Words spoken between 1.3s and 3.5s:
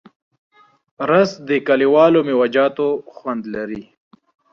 د کلیوالو میوهجاتو خوند